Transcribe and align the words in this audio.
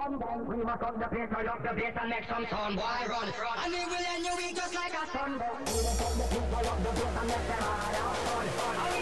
one 0.00 0.18
down. 0.18 0.46
We 0.46 0.56
must 0.64 0.82
up 0.82 0.98
the 0.98 1.08
pace, 1.14 1.28
lock 1.30 1.62
the 1.62 1.74
pace 1.80 1.96
and 2.00 2.10
make 2.10 2.24
some 2.28 2.46
sound. 2.48 2.76
Boy, 2.76 2.82
run? 3.08 3.28
run? 3.28 3.56
And 3.64 3.72
we 3.72 3.84
will 3.84 4.06
end 4.14 4.24
your 4.24 4.36
week 4.36 4.56
just 4.56 4.74
like 4.74 4.92
a 4.92 5.04
sunburn. 5.12 5.60
We 5.66 5.80
must 5.84 6.02
up 6.02 6.12
the 6.16 6.26
pace, 6.32 6.66
lock 6.66 6.78
the 6.82 6.90
pace 6.96 7.16
and 7.20 7.28
make 7.28 7.46
them 7.48 7.62
hard 7.62 7.96
out. 7.96 8.16
Run, 8.30 8.94
run. 8.94 8.99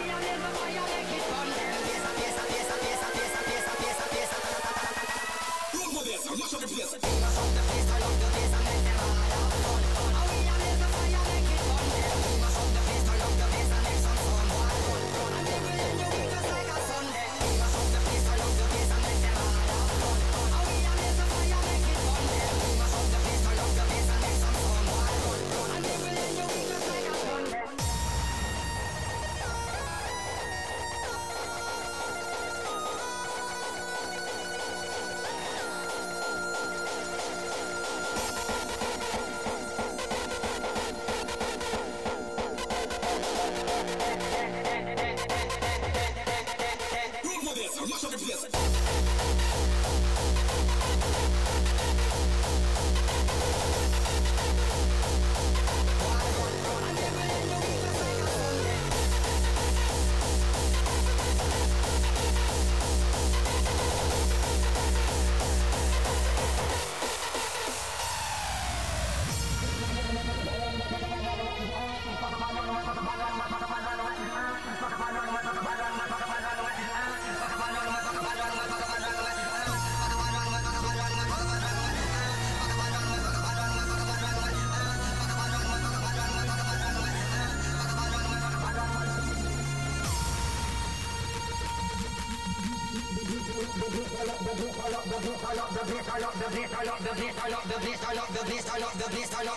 Esta 99.17 99.48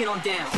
it 0.00 0.08
on 0.08 0.20
down. 0.20 0.50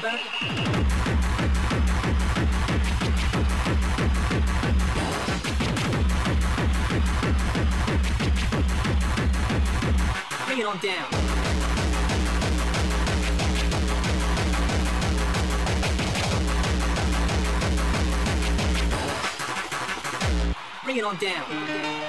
Viber. 0.00 0.27
bring 10.58 10.66
it 10.66 10.74
on 10.74 10.78
down. 10.78 11.08
bring 20.84 20.96
it 20.96 21.04
on 21.04 21.16
down. 21.18 22.07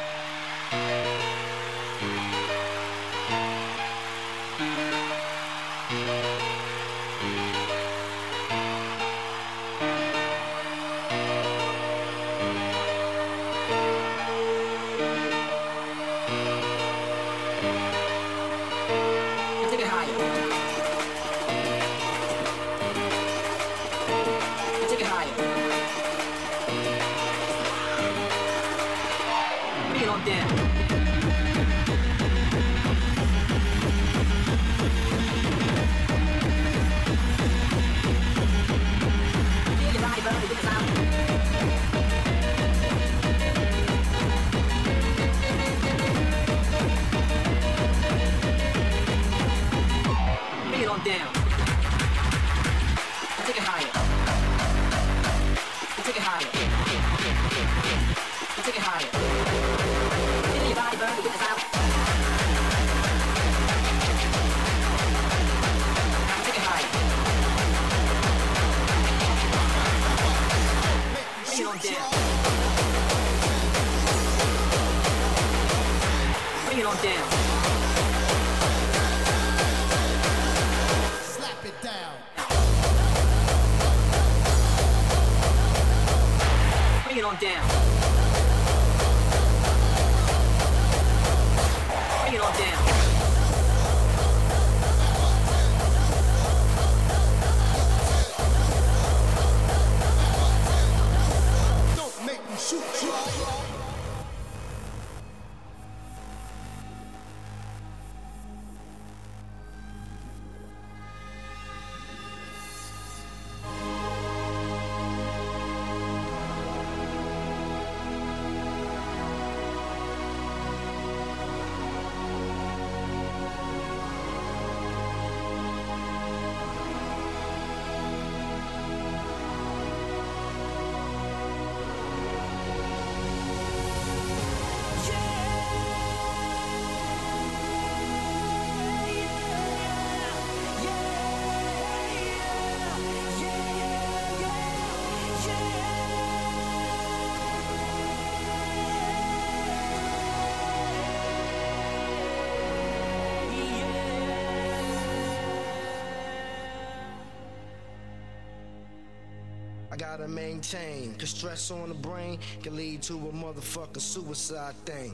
gotta 159.99 160.29
maintain. 160.29 161.13
Cause 161.15 161.31
stress 161.31 161.71
on 161.71 161.89
the 161.89 161.95
brain 161.95 162.39
can 162.63 162.75
lead 162.75 163.01
to 163.03 163.15
a 163.15 163.31
motherfucking 163.33 163.99
suicide 163.99 164.73
thing. 164.85 165.13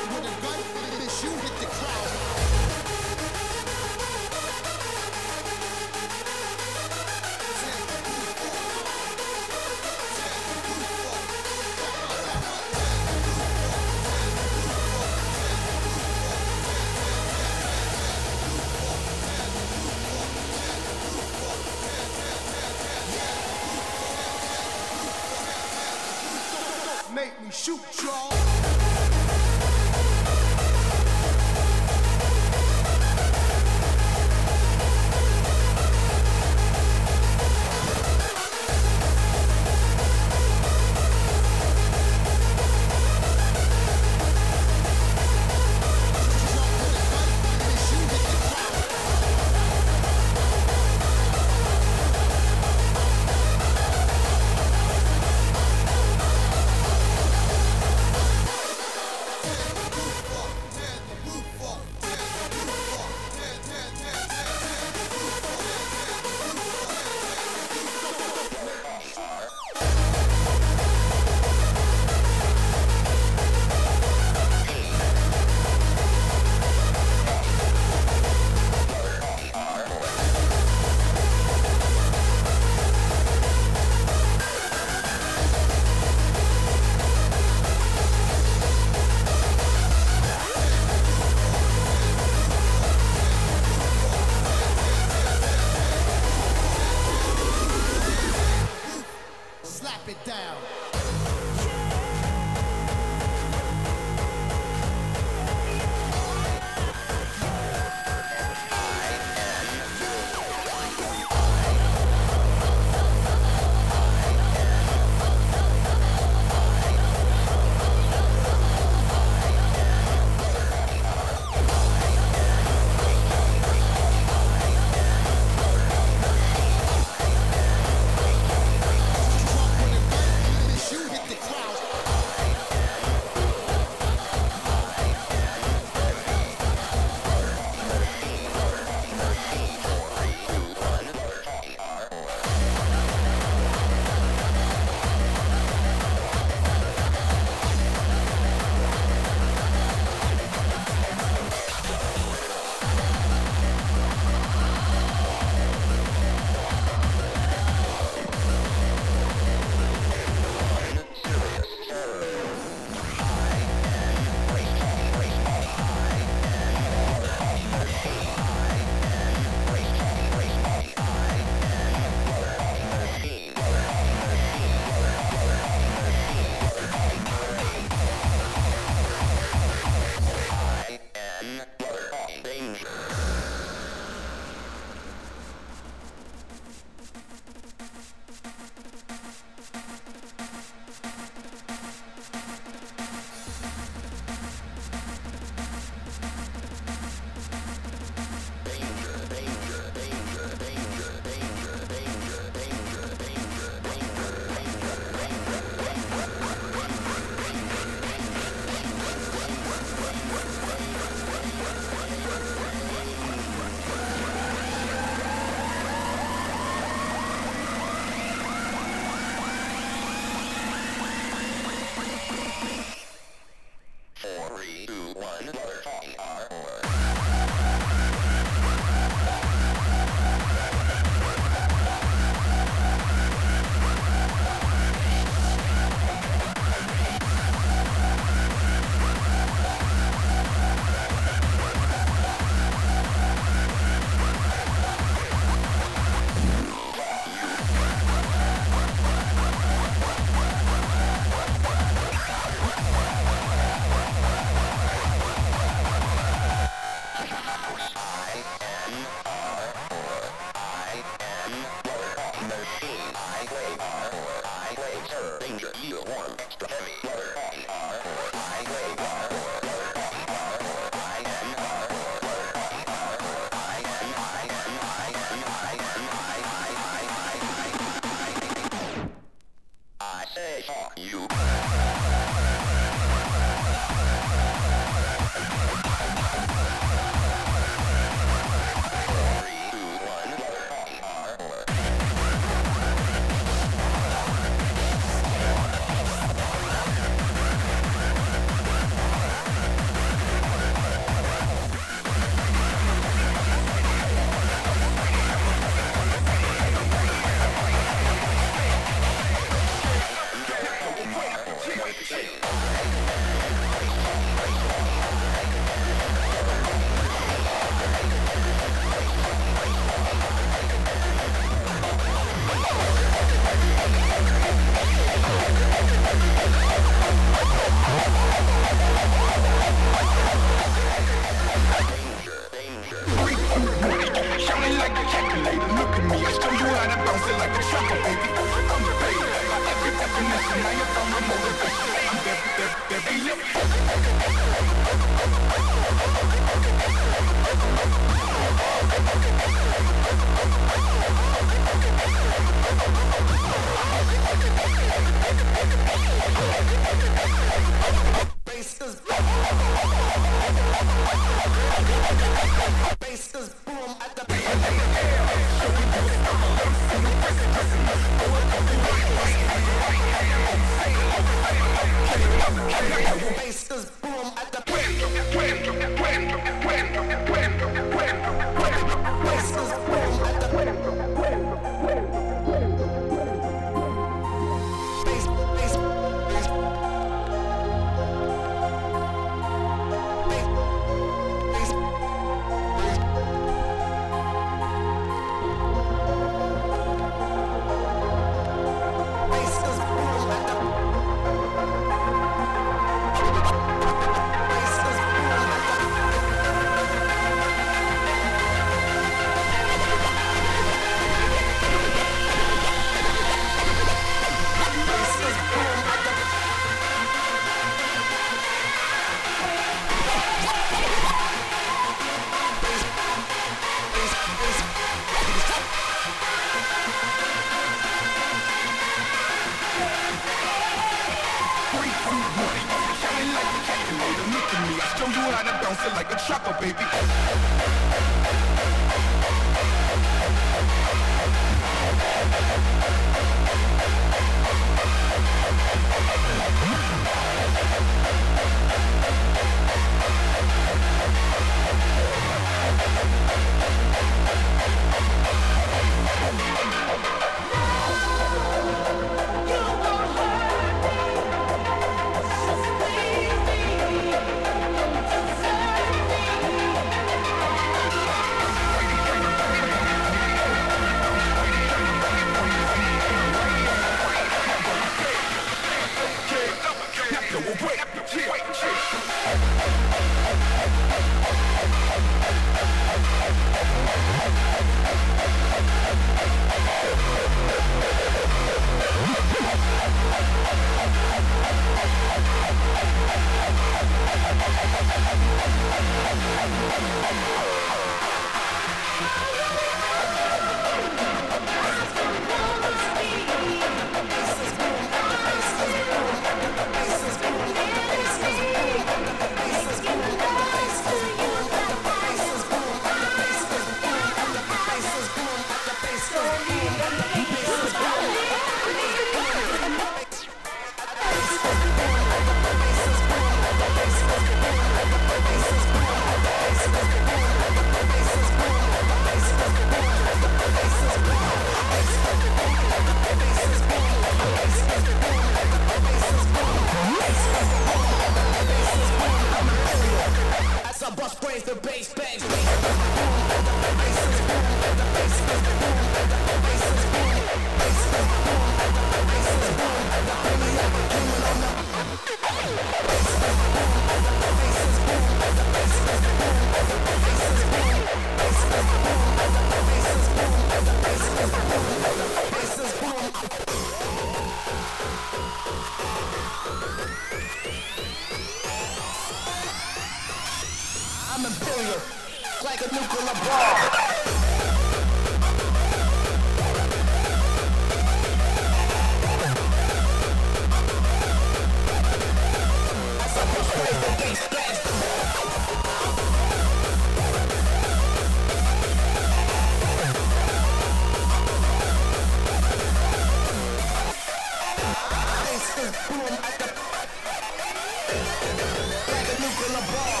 Like 599.31 599.49
a 599.49 600.00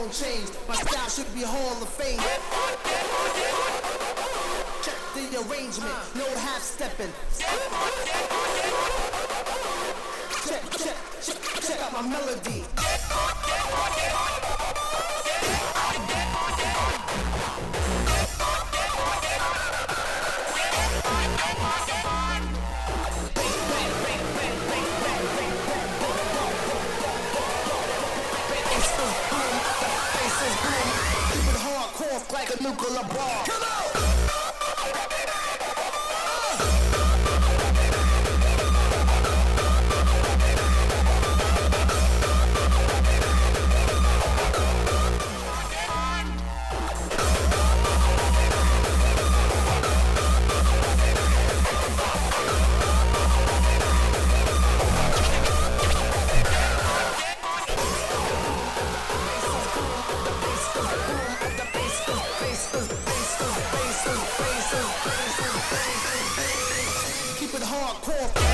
Ain't 0.00 0.08
nothing 0.08 0.26
gonna 0.26 0.46
change. 0.46 0.50
My 0.68 0.74
style 0.76 1.08
should 1.10 1.34
be 1.34 1.42
Hall 1.42 1.82
of 1.82 1.88
Fame. 1.90 2.18
Check 4.82 4.96
the 5.14 5.38
arrangement, 5.40 5.94
no 6.14 6.26
half 6.38 6.62
stepping. 6.62 7.12
Hardcore. 67.90 68.49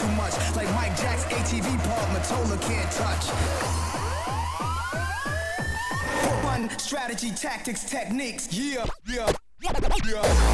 Too 0.00 0.08
much. 0.12 0.34
Like 0.56 0.70
Mike 0.74 0.96
Jack's 0.96 1.24
ATV 1.24 1.78
park, 1.84 2.08
Matola 2.14 2.60
can't 2.62 2.90
touch. 2.92 3.26
Strategy, 6.80 7.30
tactics, 7.30 7.84
techniques. 7.84 8.48
Yeah, 8.52 8.84
yeah, 9.06 9.30
yeah. 9.62 10.50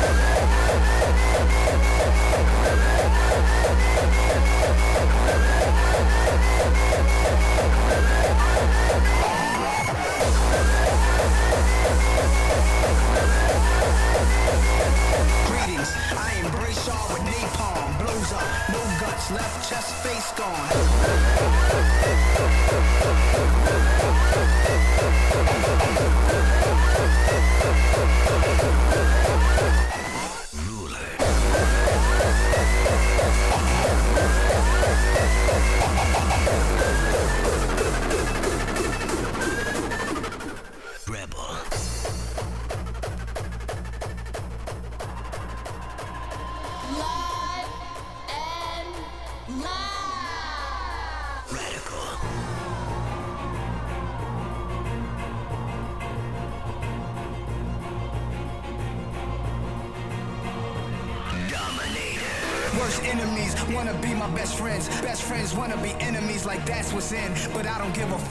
Greetings, 15.46 15.90
I 16.16 16.35
embrace 16.44 16.87
y'all 16.87 17.09
with 17.12 17.22
napalm. 17.22 17.99
Blows 17.99 18.33
up, 18.33 18.46
no 18.70 18.79
guts, 19.01 19.31
left 19.33 19.68
chest, 19.68 19.92
face 20.05 20.33
gone. 20.38 20.66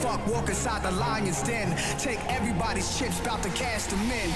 Fuck. 0.06 0.28
Walk 0.28 0.50
inside 0.50 0.84
the 0.84 0.92
lion's 0.92 1.42
den. 1.42 1.76
Take 1.98 2.20
everybody's 2.30 2.98
chips, 2.98 3.20
bout 3.22 3.42
to. 3.42 3.56
Cast 3.56 3.90
them 3.90 4.12
in. 4.12 4.30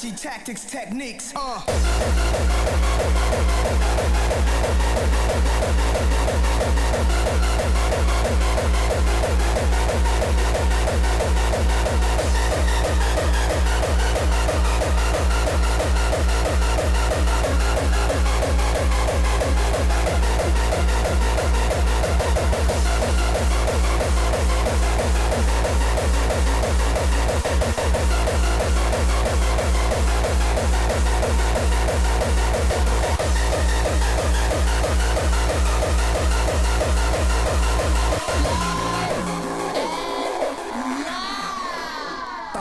Strategy, 0.00 0.16
tactics, 0.16 0.64
techniques. 0.64 1.32
Uh. 1.36 1.60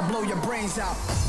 Blow 0.09 0.23
your 0.23 0.37
brains 0.37 0.79
out. 0.79 1.28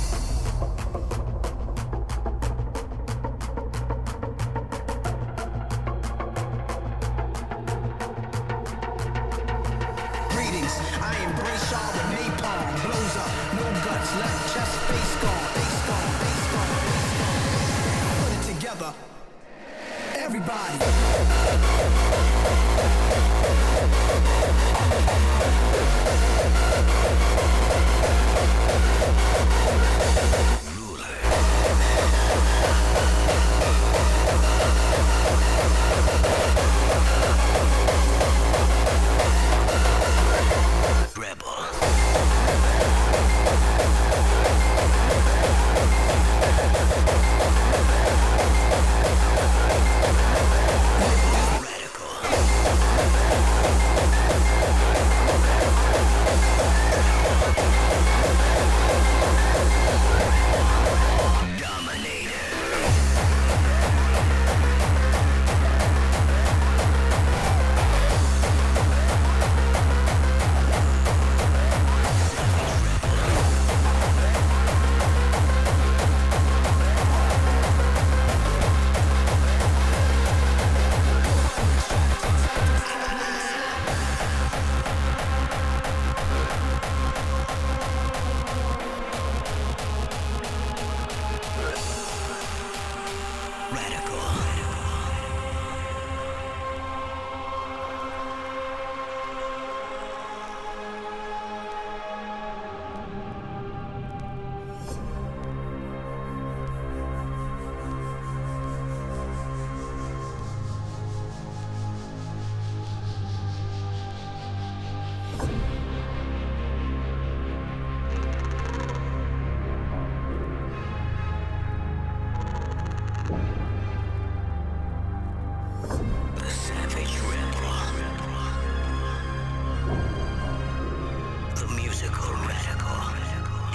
the 131.61 131.69
musical 131.75 132.33
radical, 132.49 132.97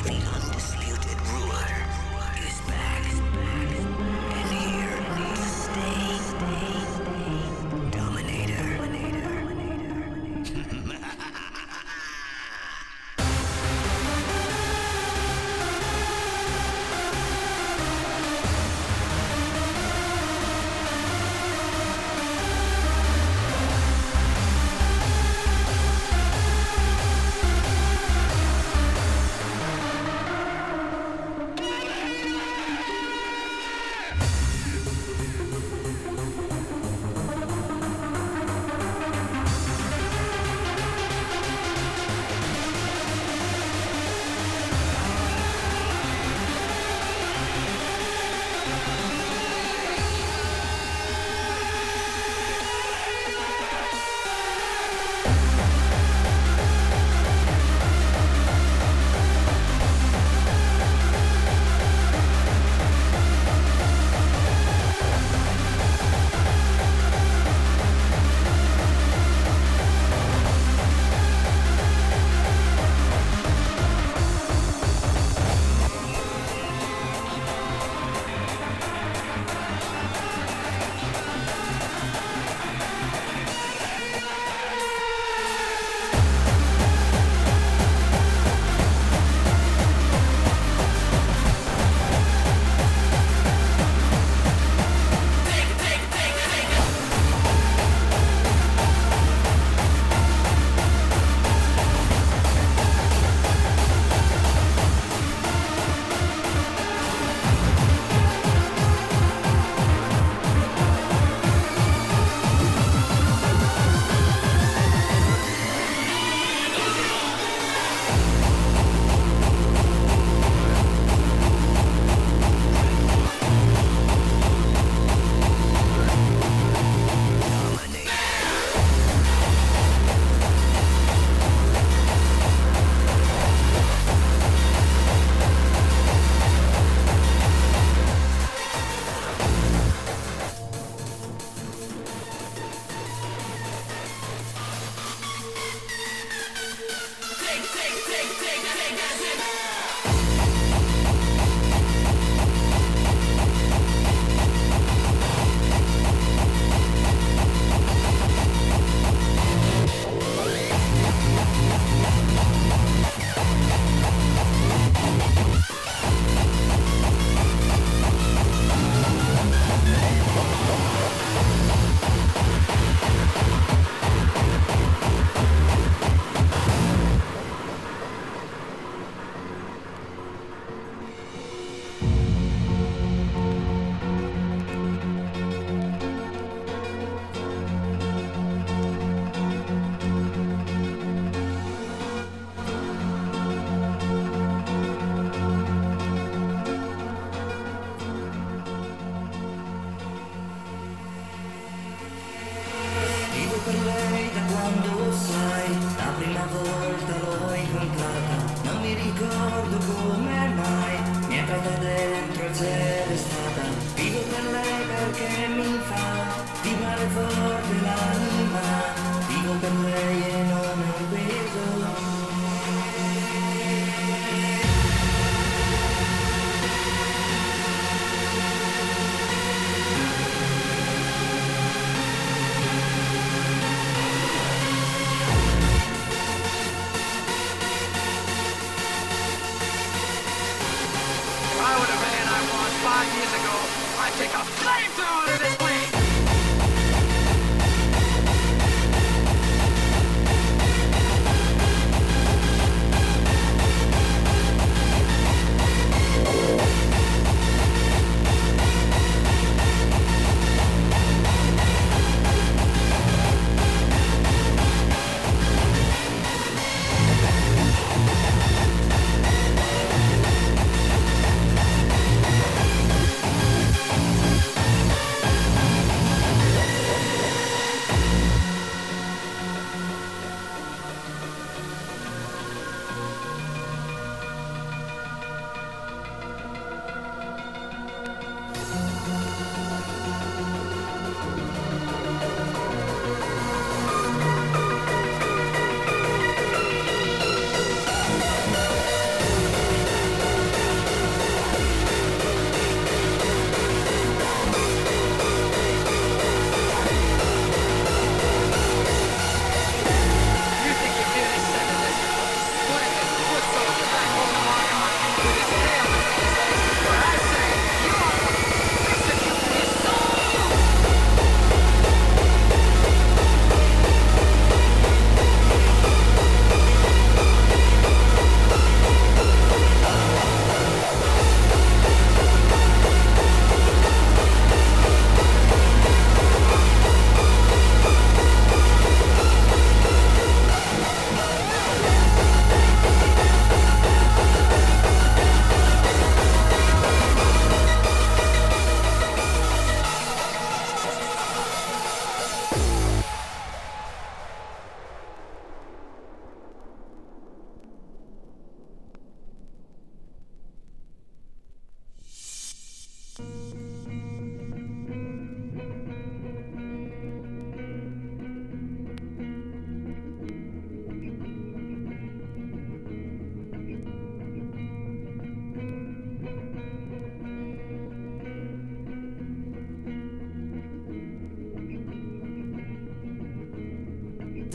the 0.03 0.13
undisputed 0.33 1.21
ruler 1.27 1.67
is 2.43 2.59
back. 2.61 3.64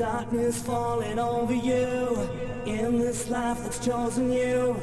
Darkness 0.00 0.62
falling 0.62 1.18
over 1.18 1.52
you 1.52 2.26
in 2.64 2.98
this 2.98 3.28
life 3.28 3.62
that's 3.62 3.84
chosen 3.84 4.32
you. 4.32 4.74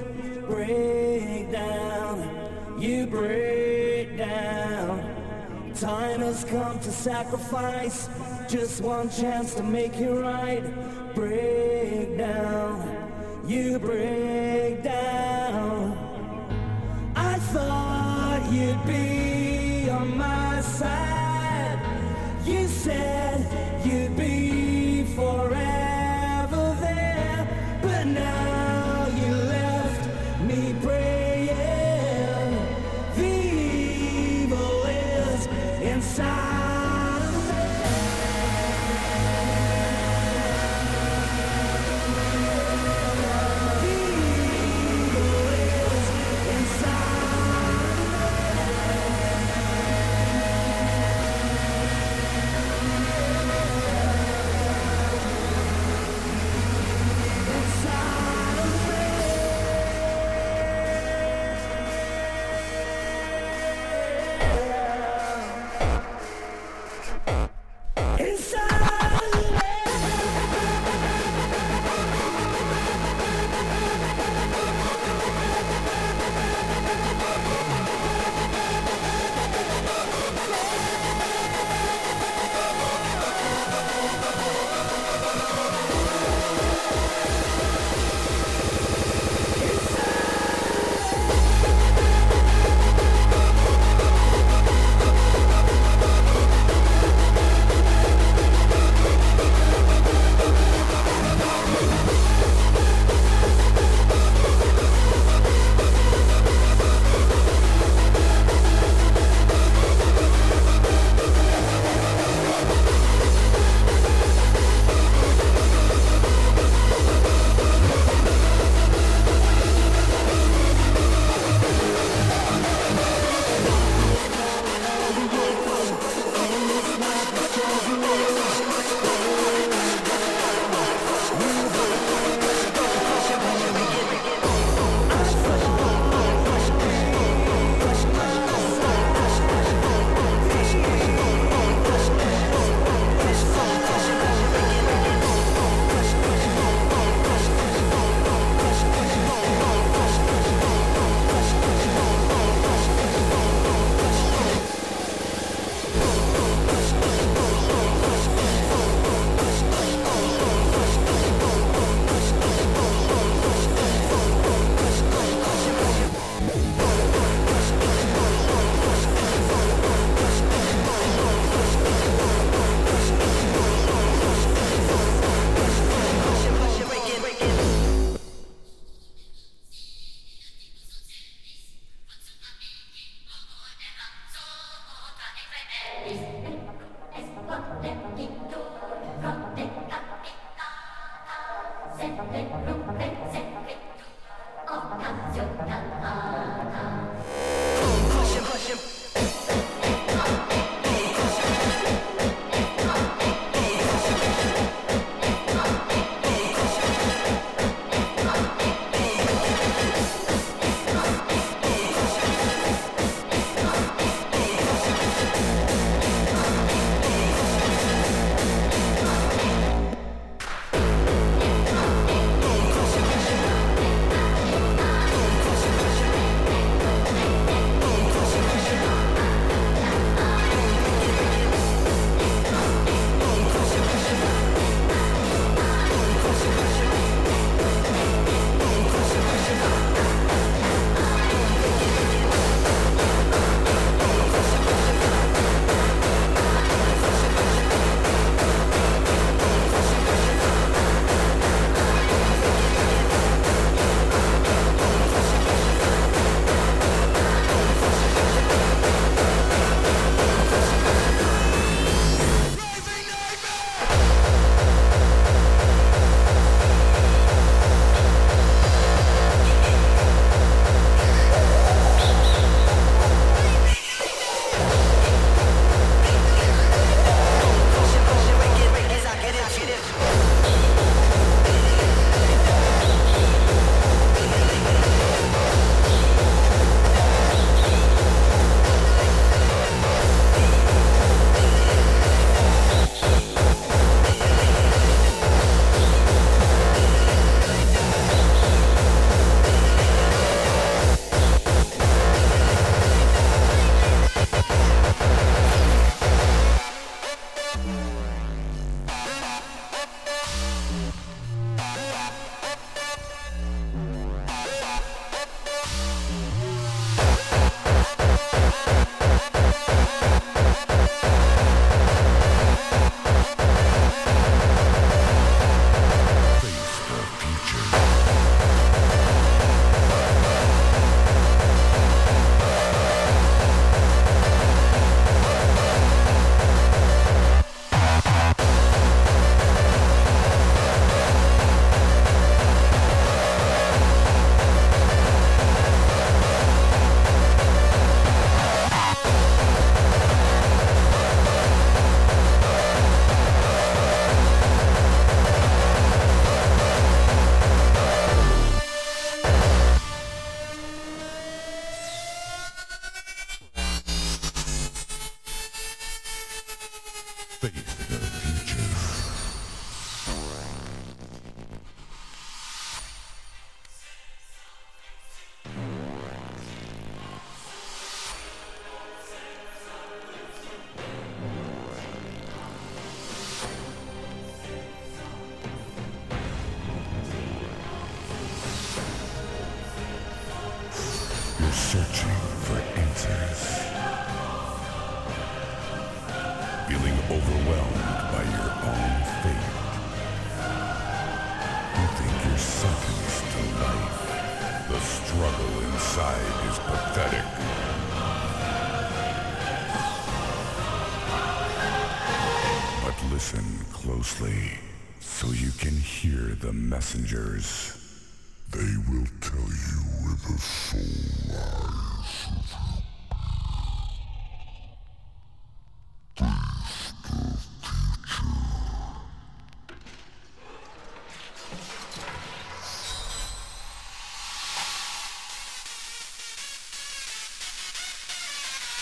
Break 0.47 1.51
down, 1.51 2.79
you 2.79 3.07
break 3.07 4.15
down. 4.15 5.73
Time 5.73 6.19
has 6.19 6.43
come 6.43 6.79
to 6.81 6.91
sacrifice 6.91 8.07
just 8.47 8.81
one 8.81 9.09
chance 9.09 9.55
to 9.55 9.63
make 9.63 9.95
it 9.95 10.11
right. 10.11 10.61
Break 11.15 12.15
down, 12.15 13.43
you 13.47 13.79
break 13.79 14.83
down. 14.83 15.97
I 17.15 17.39
thought 17.39 18.47
you'd 18.51 18.85
be 18.85 19.16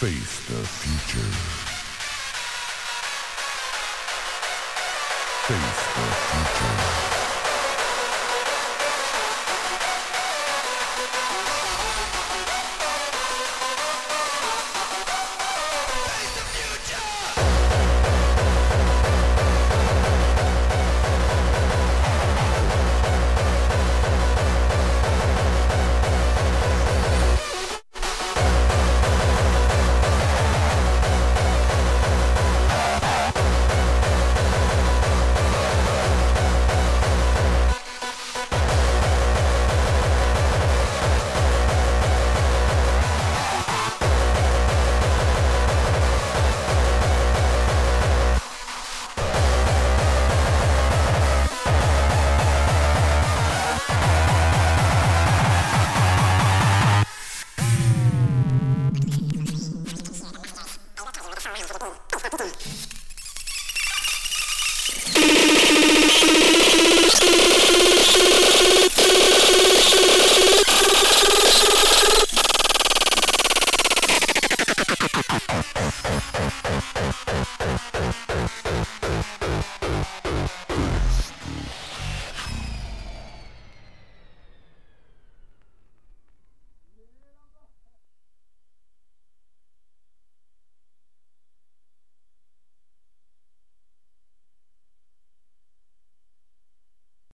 Face 0.05 0.37
the 0.45 0.63
future. 0.67 1.31
Face 5.47 5.81
the 5.95 6.54